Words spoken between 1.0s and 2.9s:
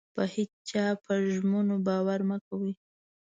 په ژمنو مه باور مه کوئ.